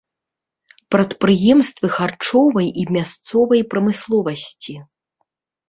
[0.95, 4.73] Прадпрыемствы харчовай і мясцовай прамысловасці.